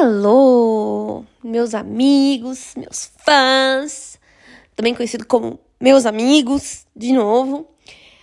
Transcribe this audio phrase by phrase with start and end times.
[0.00, 4.16] Alô, meus amigos, meus fãs,
[4.76, 7.66] também conhecido como meus amigos, de novo.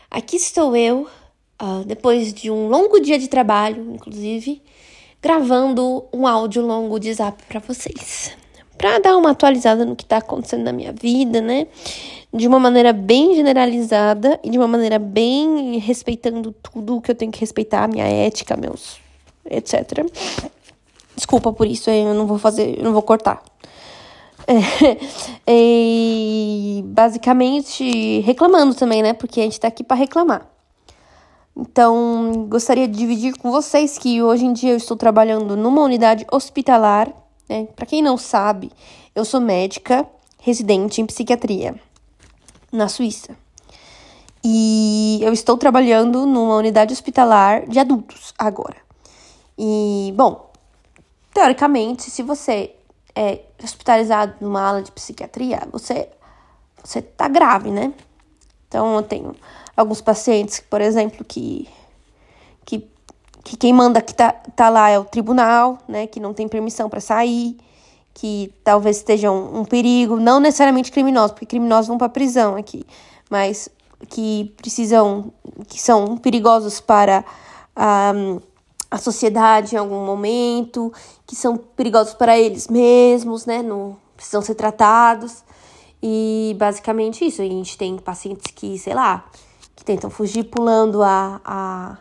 [0.10, 1.06] Aqui estou eu,
[1.62, 4.62] uh, depois de um longo dia de trabalho, inclusive,
[5.22, 8.32] gravando um áudio longo de zap para vocês.
[8.78, 11.68] Para dar uma atualizada no que está acontecendo na minha vida, né?
[12.34, 17.34] De uma maneira bem generalizada e de uma maneira bem respeitando tudo que eu tenho
[17.34, 19.04] que respeitar, minha ética, meus
[19.50, 20.06] etc.
[21.16, 23.42] Desculpa por isso, eu não vou fazer, eu não vou cortar.
[25.48, 29.14] É, e basicamente reclamando também, né?
[29.14, 30.48] Porque a gente tá aqui para reclamar.
[31.58, 36.26] Então, gostaria de dividir com vocês que hoje em dia eu estou trabalhando numa unidade
[36.32, 37.12] hospitalar.
[37.48, 37.68] Né?
[37.76, 38.72] Para quem não sabe,
[39.16, 40.06] eu sou médica
[40.40, 41.76] residente em psiquiatria
[42.72, 43.38] na Suíça.
[44.44, 48.76] E eu estou trabalhando numa unidade hospitalar de adultos agora.
[49.58, 50.52] E, bom,
[51.36, 52.74] teoricamente, se você
[53.14, 56.08] é hospitalizado numa ala de psiquiatria, você,
[56.82, 57.94] você tá grave, né?
[58.70, 59.36] Então, eu tenho
[59.76, 61.68] alguns pacientes, por exemplo, que,
[62.66, 62.88] que,
[63.44, 66.08] que quem manda que tá, tá lá é o tribunal, né?
[66.08, 67.58] Que não tem permissão para sair,
[68.14, 72.86] que talvez estejam um, um perigo, não necessariamente criminosos, porque criminosos vão para prisão aqui,
[73.30, 73.68] mas
[74.08, 75.34] que precisam,
[75.68, 77.26] que são perigosos para.
[78.16, 78.40] Um,
[78.90, 80.94] a sociedade em algum momento,
[81.26, 83.62] que são perigosos para eles mesmos, né?
[83.62, 85.44] Não precisam ser tratados.
[86.02, 87.42] E basicamente isso.
[87.42, 89.26] A gente tem pacientes que, sei lá,
[89.76, 91.98] que tentam fugir pulando a, a,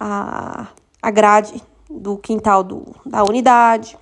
[0.00, 0.66] a,
[1.02, 3.96] a grade do quintal do, da unidade.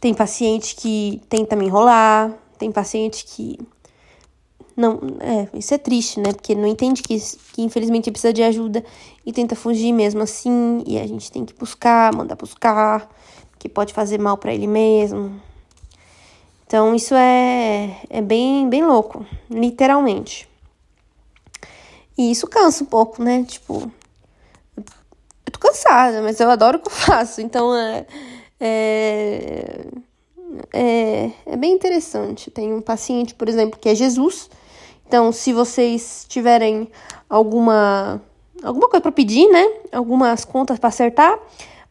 [0.00, 2.32] Tem paciente que tenta me enrolar.
[2.58, 3.58] Tem paciente que
[4.76, 6.32] não, é, isso é triste, né?
[6.32, 7.16] Porque não entende que,
[7.52, 8.84] que infelizmente precisa de ajuda
[9.24, 13.08] e tenta fugir mesmo assim, e a gente tem que buscar, mandar buscar,
[13.58, 15.40] que pode fazer mal para ele mesmo.
[16.66, 20.48] Então isso é, é bem, bem louco, literalmente.
[22.18, 23.44] E isso cansa um pouco, né?
[23.44, 23.90] Tipo,
[24.76, 28.06] eu tô cansada, mas eu adoro o que eu faço, então é,
[28.58, 29.86] é,
[30.72, 32.50] é, é bem interessante.
[32.50, 34.50] Tem um paciente, por exemplo, que é Jesus
[35.14, 36.90] então, se vocês tiverem
[37.30, 38.20] alguma
[38.64, 39.64] alguma coisa para pedir, né?
[39.92, 41.38] Algumas contas para acertar,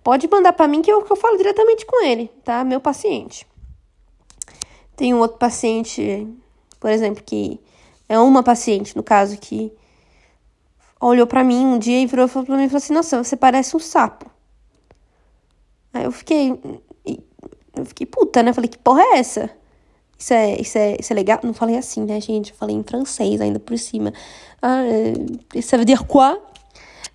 [0.03, 2.65] pode mandar para mim que eu, que eu falo diretamente com ele, tá?
[2.65, 3.47] Meu paciente.
[4.97, 6.27] Tem um outro paciente,
[6.81, 7.61] por exemplo, que
[8.09, 9.71] é uma paciente, no caso, que
[10.99, 13.73] olhou para mim um dia e virou para mim e falou assim: Nossa, você parece
[13.73, 14.29] um sapo.
[15.93, 16.59] Aí eu fiquei.
[17.73, 18.51] Eu fiquei puta, né?
[18.51, 19.49] Falei: Que porra é essa?
[20.23, 21.37] Isso é, isso, é, isso é legal?
[21.43, 22.51] Não falei assim, né, gente?
[22.51, 24.13] Eu falei em francês ainda por cima.
[24.61, 24.83] Ah,
[25.53, 26.39] isso veut dire quoi?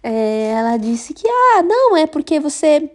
[0.02, 2.90] É, ela disse que, ah, não, é porque você.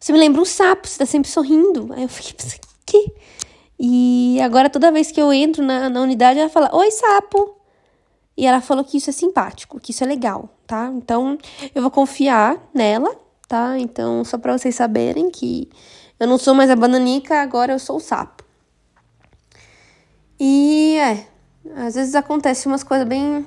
[0.00, 1.92] Você me lembra um sapo, você tá sempre sorrindo.
[1.92, 3.12] Aí eu fiquei, que?
[3.78, 7.54] E agora, toda vez que eu entro na, na unidade, ela fala, oi, sapo.
[8.36, 10.90] E ela falou que isso é simpático, que isso é legal, tá?
[10.92, 11.38] Então,
[11.72, 13.14] eu vou confiar nela,
[13.46, 13.78] tá?
[13.78, 15.70] Então, só pra vocês saberem que
[16.18, 18.37] eu não sou mais a bananica, agora eu sou o sapo.
[20.40, 21.26] E é,
[21.76, 23.44] às vezes acontece umas coisas bem.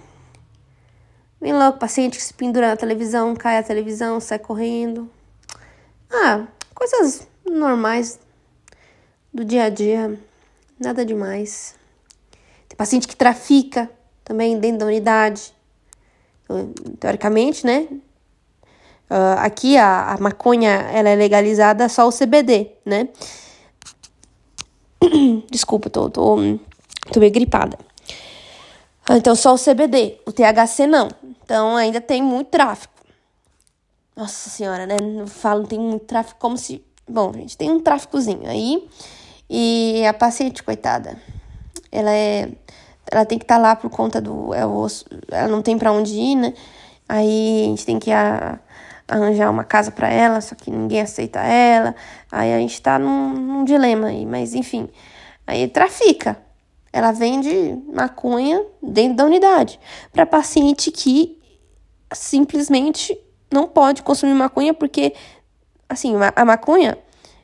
[1.40, 5.10] Bem louco, paciente que se pendura na televisão, cai a televisão, sai correndo.
[6.12, 8.20] Ah, coisas normais
[9.34, 10.20] do dia a dia,
[10.80, 11.74] nada demais.
[12.68, 13.90] Tem paciente que trafica
[14.24, 15.54] também dentro da unidade.
[17.00, 17.88] Teoricamente, né?
[19.10, 23.10] Uh, aqui a, a maconha ela é legalizada só o CBD, né?
[25.50, 26.38] Desculpa, tô, tô
[27.12, 27.78] Tô meio gripada.
[29.08, 30.20] Ah, então, só o CBD.
[30.26, 31.10] O THC não.
[31.44, 32.94] Então, ainda tem muito tráfico.
[34.16, 34.98] Nossa senhora, né?
[35.02, 36.84] Não falo, tem muito tráfico como se.
[37.08, 38.88] Bom, gente, tem um tráficozinho aí.
[39.50, 41.18] E a paciente, coitada,
[41.92, 42.50] ela é.
[43.12, 44.54] Ela tem que estar tá lá por conta do.
[44.54, 44.88] É o,
[45.30, 46.54] ela não tem para onde ir, né?
[47.10, 48.60] Aí a gente tem que a,
[49.08, 51.94] arranjar uma casa para ela, só que ninguém aceita ela.
[52.32, 54.88] Aí a gente tá num, num dilema aí, mas enfim.
[55.46, 56.38] Aí trafica.
[56.94, 59.80] Ela vende maconha dentro da unidade
[60.12, 61.40] para paciente que
[62.14, 63.18] simplesmente
[63.52, 65.14] não pode consumir maconha porque
[65.88, 66.98] assim, a maconha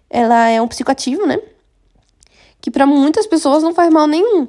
[0.10, 1.40] ela é um psicoativo, né?
[2.62, 4.48] Que para muitas pessoas não faz mal nenhum.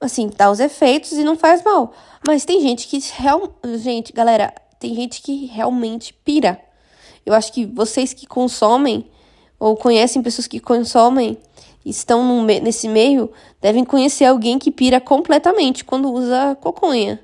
[0.00, 1.92] Assim, dá os efeitos e não faz mal.
[2.26, 6.60] Mas tem gente que real, gente, galera, tem gente que realmente pira.
[7.24, 9.10] Eu acho que vocês que consomem
[9.58, 11.38] ou conhecem pessoas que consomem
[11.84, 13.30] estão nesse meio
[13.60, 17.20] devem conhecer alguém que pira completamente quando usa coconha.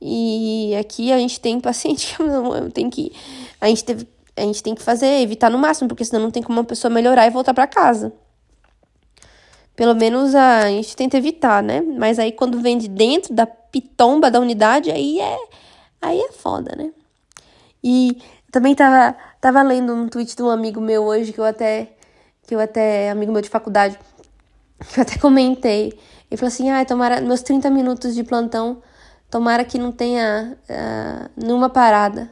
[0.00, 2.22] E aqui a gente tem paciente que
[2.72, 3.12] tem que.
[3.60, 4.08] A gente teve.
[4.36, 6.92] a gente tem que fazer, evitar no máximo, porque senão não tem como uma pessoa
[6.92, 8.12] melhorar e voltar para casa.
[9.76, 11.80] Pelo menos a, a gente tenta evitar, né?
[11.80, 15.38] Mas aí quando vem de dentro da pitomba da unidade, aí é,
[16.00, 16.90] aí é foda, né?
[17.82, 18.18] E
[18.50, 21.92] também tava, tava lendo um tweet de um amigo meu hoje, que eu até,
[22.50, 23.96] que eu até, amigo meu de faculdade,
[24.92, 25.96] que eu até comentei.
[26.28, 28.82] Ele falou assim, ah, tomara, meus 30 minutos de plantão,
[29.30, 32.28] tomara que não tenha uh, nenhuma parada.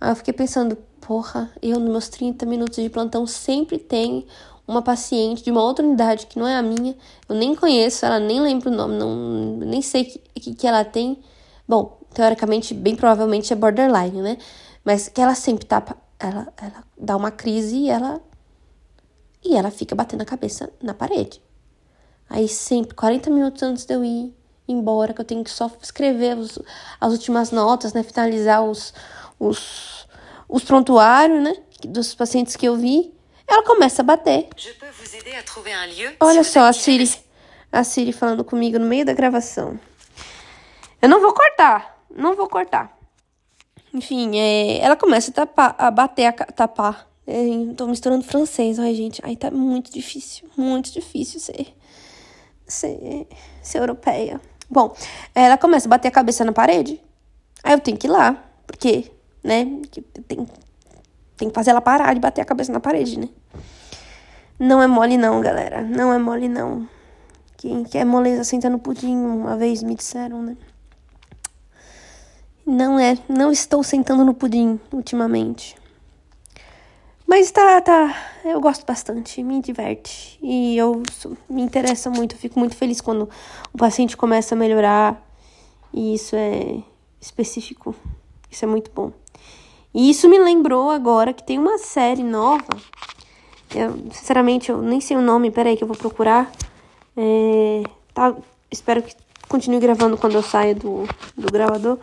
[0.00, 4.24] Aí eu fiquei pensando, porra, eu nos meus 30 minutos de plantão sempre tenho
[4.66, 6.96] uma paciente de uma outra unidade que não é a minha,
[7.28, 10.66] eu nem conheço ela, nem lembro o nome, não, nem sei o que, que, que
[10.66, 11.18] ela tem.
[11.68, 14.38] Bom, teoricamente, bem provavelmente é borderline, né?
[14.82, 15.84] Mas que ela sempre tá.
[16.18, 18.18] Ela, ela dá uma crise e ela.
[19.44, 21.42] E ela fica batendo a cabeça na parede.
[22.28, 24.34] Aí sempre, 40 minutos antes de eu ir
[24.66, 26.58] embora, que eu tenho que só escrever os,
[27.00, 28.02] as últimas notas, né?
[28.02, 28.94] Finalizar os,
[29.38, 30.06] os,
[30.48, 31.56] os prontuários, né?
[31.84, 33.12] Dos pacientes que eu vi.
[33.46, 34.48] Ela começa a bater.
[36.20, 37.10] Olha só a Siri.
[37.70, 39.78] A Siri falando comigo no meio da gravação.
[41.00, 42.02] Eu não vou cortar.
[42.14, 42.96] Não vou cortar.
[43.92, 47.11] Enfim, é, ela começa a, tapar, a bater, a tapar.
[47.26, 49.20] É, tô misturando francês, ai, gente.
[49.24, 50.48] Ai, tá muito difícil.
[50.56, 51.74] Muito difícil ser,
[52.66, 53.28] ser,
[53.62, 54.40] ser europeia.
[54.68, 54.94] Bom,
[55.34, 57.00] ela começa a bater a cabeça na parede.
[57.62, 58.42] Aí eu tenho que ir lá.
[58.66, 59.10] Porque,
[59.42, 59.64] né?
[60.26, 60.46] Tem,
[61.36, 63.28] tem que fazer ela parar de bater a cabeça na parede, né?
[64.58, 65.82] Não é mole não, galera.
[65.82, 66.88] Não é mole não.
[67.56, 70.56] Quem quer moleza senta no pudim, uma vez me disseram, né?
[72.64, 75.76] Não é, não estou sentando no pudim ultimamente.
[77.32, 78.14] Mas tá, tá,
[78.44, 80.38] eu gosto bastante, me diverte.
[80.42, 81.02] E eu
[81.48, 83.26] me interessa muito, eu fico muito feliz quando
[83.72, 85.18] o paciente começa a melhorar.
[85.94, 86.82] E isso é
[87.18, 87.94] específico.
[88.50, 89.12] Isso é muito bom.
[89.94, 92.68] E isso me lembrou agora que tem uma série nova.
[93.74, 96.52] Eu, sinceramente, eu nem sei o nome, peraí que eu vou procurar.
[97.16, 97.82] É,
[98.12, 98.36] tá,
[98.70, 99.16] espero que
[99.48, 101.96] continue gravando quando eu saia do, do gravador.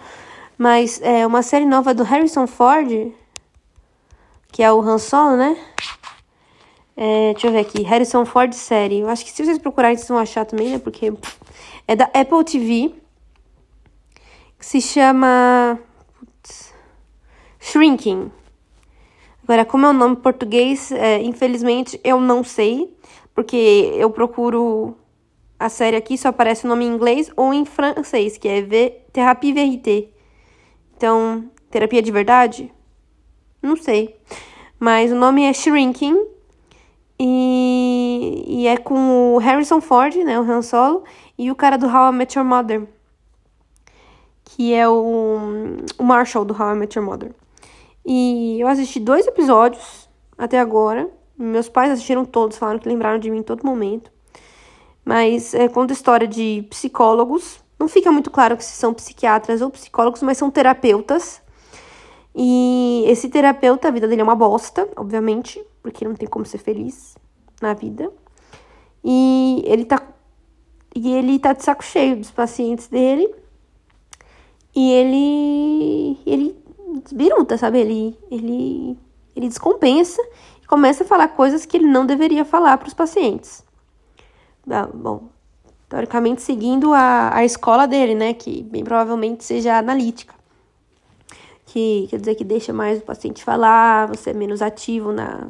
[0.58, 3.14] Mas é uma série nova do Harrison Ford,
[4.51, 5.57] que é o Han Solo, né?
[6.96, 9.00] É, deixa eu ver aqui, Harrison Ford série.
[9.00, 10.80] Eu acho que se vocês procurarem, vocês vão achar também, né?
[10.80, 11.13] Porque
[11.88, 12.94] é da Apple TV,
[14.57, 15.80] que se chama
[16.19, 16.74] putz,
[17.60, 18.31] Shrinking.
[19.44, 22.95] Agora, como é o nome português, é, infelizmente eu não sei,
[23.34, 24.95] porque eu procuro
[25.57, 28.90] a série aqui, só aparece o nome em inglês ou em francês, que é v
[29.12, 30.10] Thérapie Vérité.
[30.95, 32.74] Então, terapia de verdade?
[33.62, 34.16] Não sei.
[34.80, 36.18] Mas o nome é Shrinking.
[37.20, 40.40] E, e é com o Harrison Ford, né?
[40.40, 41.04] O Han Solo.
[41.38, 42.88] E o cara do How I Met Your Mother.
[44.44, 45.38] Que é o,
[45.98, 47.32] o Marshall do How I Met Your Mother.
[48.06, 51.10] E eu assisti dois episódios até agora.
[51.38, 54.12] Meus pais assistiram todos, falaram que lembraram de mim em todo momento.
[55.06, 59.70] Mas é, conta a história de psicólogos não fica muito claro se são psiquiatras ou
[59.70, 61.42] psicólogos, mas são terapeutas.
[62.36, 66.60] E esse terapeuta, a vida dele é uma bosta, obviamente, porque não tem como ser
[66.60, 67.16] feliz
[67.62, 68.12] na vida.
[69.04, 70.02] E ele tá
[70.96, 73.34] e ele tá de saco cheio dos pacientes dele.
[74.76, 76.56] E ele ele
[77.04, 77.80] desbiruta, sabe?
[77.80, 78.98] Ele ele
[79.36, 80.22] ele descompensa
[80.62, 83.64] e começa a falar coisas que ele não deveria falar para os pacientes.
[84.69, 85.30] Ah, bom,
[85.88, 88.33] teoricamente seguindo a, a escola dele, né?
[88.33, 90.39] Que bem provavelmente seja analítica.
[91.71, 95.49] Que quer dizer que deixa mais o paciente falar, você é menos ativo na,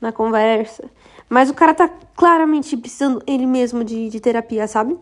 [0.00, 0.90] na conversa.
[1.28, 1.86] Mas o cara tá
[2.16, 4.96] claramente precisando ele mesmo de, de terapia, sabe?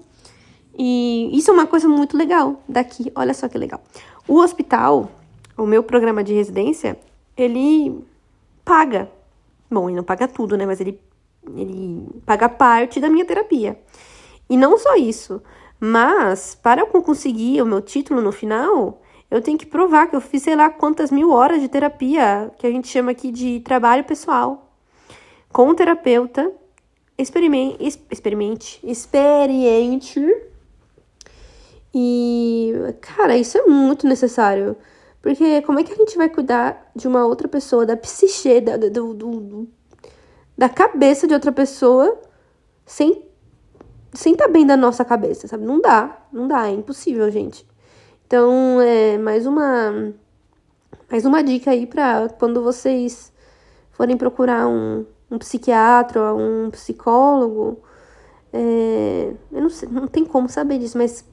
[0.76, 3.12] E isso é uma coisa muito legal daqui.
[3.14, 3.80] Olha só que legal.
[4.26, 5.08] O hospital,
[5.56, 6.98] o meu programa de residência,
[7.36, 8.04] ele
[8.64, 9.08] paga.
[9.70, 10.66] Bom, ele não paga tudo, né?
[10.66, 11.00] Mas ele,
[11.56, 13.80] ele paga parte da minha terapia.
[14.50, 15.40] E não só isso,
[15.78, 19.00] mas para eu conseguir o meu título no final,
[19.30, 22.66] eu tenho que provar que eu fiz sei lá quantas mil horas de terapia, que
[22.66, 24.72] a gente chama aqui de trabalho pessoal,
[25.52, 26.50] com um terapeuta,
[27.16, 30.20] experimente, experimente, experiente.
[31.94, 34.76] E, cara, isso é muito necessário.
[35.20, 38.76] Porque como é que a gente vai cuidar de uma outra pessoa, da psique, da,
[38.76, 39.68] do, do, do
[40.56, 42.20] da cabeça de outra pessoa,
[42.84, 43.24] sem
[44.12, 45.64] sem estar tá bem da nossa cabeça, sabe?
[45.64, 47.66] Não dá, não dá, é impossível, gente.
[48.28, 50.12] Então, é mais uma
[51.10, 53.32] mais uma dica aí para quando vocês
[53.92, 57.78] forem procurar um, um psiquiatra, um psicólogo,
[58.52, 61.24] é, eu não sei, não tem como saber disso, mas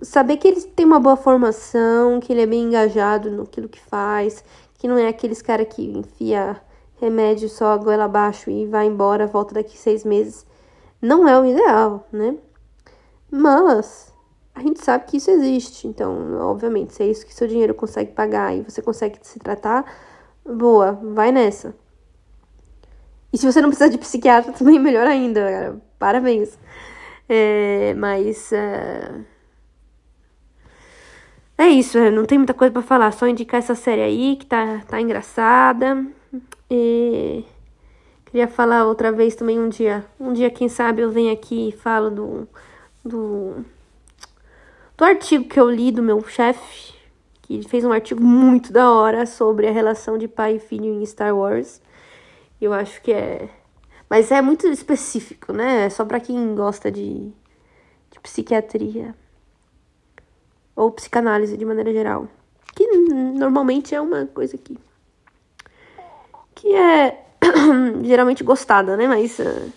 [0.00, 4.42] saber que ele tem uma boa formação, que ele é bem engajado no que faz,
[4.78, 6.58] que não é aqueles cara que enfia
[6.96, 10.46] remédio só a goela abaixo e vai embora, volta daqui seis meses.
[11.02, 12.34] Não é o ideal, né?
[13.30, 14.13] Mas
[14.54, 15.88] a gente sabe que isso existe.
[15.88, 19.84] Então, obviamente, se é isso que seu dinheiro consegue pagar e você consegue se tratar,
[20.44, 21.74] boa, vai nessa.
[23.32, 25.76] E se você não precisar de psiquiatra, também melhor ainda, cara.
[25.98, 26.58] Parabéns.
[27.28, 28.52] É, mas.
[28.52, 29.24] Uh...
[31.56, 34.46] É isso, é, não tem muita coisa para falar, só indicar essa série aí que
[34.46, 36.04] tá, tá engraçada.
[36.70, 37.44] E
[38.26, 40.04] queria falar outra vez também um dia.
[40.18, 42.48] Um dia, quem sabe, eu venho aqui e falo do,
[43.04, 43.64] do,
[44.96, 46.94] do artigo que eu li do meu chefe,
[47.42, 51.04] que fez um artigo muito da hora sobre a relação de pai e filho em
[51.04, 51.80] Star Wars.
[52.60, 53.48] Eu acho que é.
[54.08, 55.86] Mas é muito específico, né?
[55.86, 57.32] É só para quem gosta de,
[58.10, 59.14] de psiquiatria
[60.76, 62.28] ou psicanálise de maneira geral.
[62.74, 64.78] Que normalmente é uma coisa que.
[66.54, 67.24] que é
[68.02, 69.06] geralmente gostada, né?
[69.06, 69.72] Mas uh,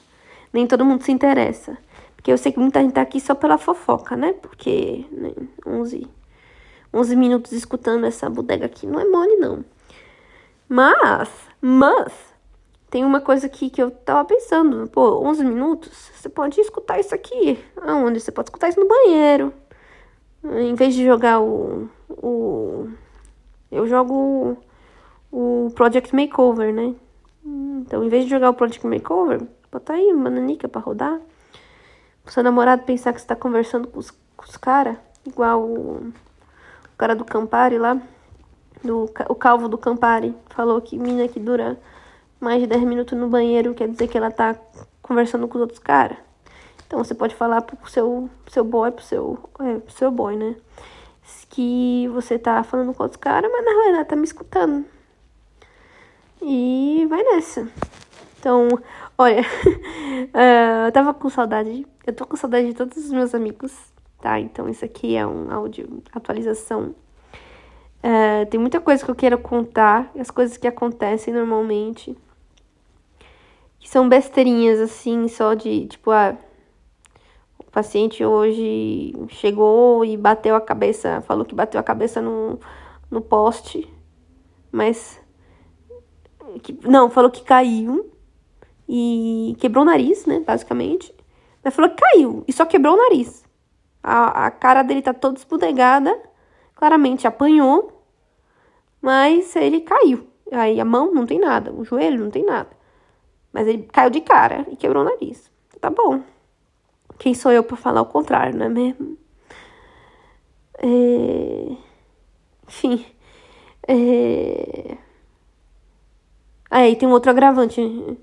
[0.53, 1.77] nem todo mundo se interessa.
[2.17, 4.33] Porque eu sei que muita gente tá aqui só pela fofoca, né?
[4.33, 5.31] Porque né,
[5.65, 6.05] 11,
[6.93, 9.63] 11 minutos escutando essa bodega aqui não é mole, não.
[10.67, 11.29] Mas,
[11.61, 12.13] mas,
[12.89, 14.89] tem uma coisa aqui que eu tava pensando.
[14.89, 17.57] Pô, 11 minutos, você pode escutar isso aqui.
[17.77, 18.19] Aonde?
[18.19, 19.53] Você pode escutar isso no banheiro
[20.43, 21.89] em vez de jogar o.
[22.09, 22.89] o
[23.71, 24.57] eu jogo
[25.31, 26.95] o, o Project Makeover, né?
[27.45, 31.19] Então, em vez de jogar o Project Makeover, bota aí uma nanica pra rodar.
[32.29, 36.97] Seu namorado pensar que você tá conversando com os, com os caras, igual o, o,
[36.97, 37.99] cara do Campari lá,
[38.83, 41.79] do, o calvo do Campari, falou que mina que dura
[42.39, 44.55] mais de 10 minutos no banheiro quer dizer que ela tá
[45.01, 46.17] conversando com os outros caras.
[46.85, 50.55] Então você pode falar pro seu, seu boy, pro seu, é, pro seu boy, né?
[51.49, 54.85] Que você tá falando com outros caras, mas na realidade tá me escutando.
[56.41, 57.67] E vai nessa.
[58.39, 58.67] Então,
[59.17, 63.71] olha, uh, eu tava com saudade, eu tô com saudade de todos os meus amigos,
[64.19, 64.39] tá?
[64.39, 66.95] Então, isso aqui é um áudio atualização.
[67.99, 72.17] Uh, tem muita coisa que eu quero contar, as coisas que acontecem normalmente,
[73.79, 76.37] que são besteirinhas, assim, só de, tipo, ah,
[77.77, 82.59] paciente hoje chegou e bateu a cabeça, falou que bateu a cabeça no,
[83.11, 83.87] no poste,
[84.71, 85.21] mas.
[86.63, 88.09] Que, não, falou que caiu
[88.89, 91.13] e quebrou o nariz, né, basicamente.
[91.67, 93.43] Mas falou que caiu e só quebrou o nariz.
[94.01, 96.17] A, a cara dele tá toda esbudegada,
[96.73, 98.05] claramente apanhou,
[99.01, 100.29] mas ele caiu.
[100.49, 102.69] Aí a mão não tem nada, o joelho não tem nada.
[103.51, 105.51] Mas ele caiu de cara e quebrou o nariz.
[105.81, 106.21] Tá bom.
[107.19, 109.17] Quem sou eu para falar o contrário, não é mesmo?
[110.77, 111.75] É...
[112.65, 113.05] Enfim.
[113.85, 114.97] É...
[116.71, 117.81] Aí tem um outro agravante.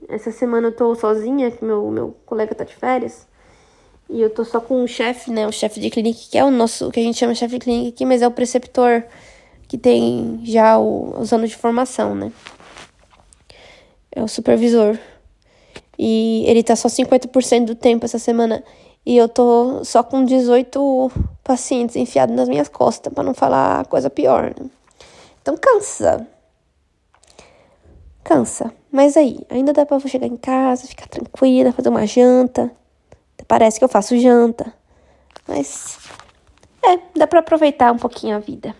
[0.09, 3.34] Essa semana eu tô sozinha, que meu, meu colega tá de férias.
[4.09, 5.47] E eu tô só com o chefe, né?
[5.47, 7.89] O chefe de clínica, que é o nosso, que a gente chama chefe de clínica
[7.89, 9.03] aqui, mas é o preceptor
[9.67, 12.31] que tem já o, os anos de formação, né?
[14.13, 14.99] É o supervisor.
[15.99, 18.63] E ele tá só 50% do tempo essa semana.
[19.07, 21.11] E eu tô só com 18
[21.43, 24.71] pacientes enfiados nas minhas costas, para não falar coisa pior, né?
[25.43, 26.27] Então cansa.
[28.23, 28.73] Cansa.
[28.91, 32.71] Mas aí, ainda dá pra chegar em casa, ficar tranquila, fazer uma janta.
[33.47, 34.73] Parece que eu faço janta.
[35.47, 35.99] Mas
[36.83, 38.75] é, dá pra aproveitar um pouquinho a vida.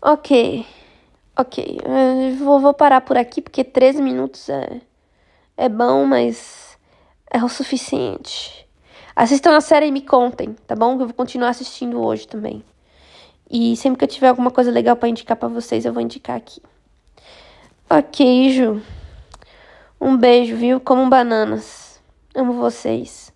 [0.00, 0.66] Ok.
[1.36, 1.78] Ok.
[1.84, 4.80] Eu vou, vou parar por aqui porque 13 minutos é,
[5.56, 6.78] é bom, mas
[7.30, 8.66] é o suficiente.
[9.14, 10.92] Assistam a série e me contem, tá bom?
[10.92, 12.64] Eu vou continuar assistindo hoje também.
[13.50, 16.36] E sempre que eu tiver alguma coisa legal para indicar para vocês, eu vou indicar
[16.36, 16.62] aqui.
[17.90, 18.82] Ok, Ju.
[20.00, 20.80] Um beijo, viu?
[20.80, 21.91] Como bananas.
[22.34, 23.31] Amo vocês.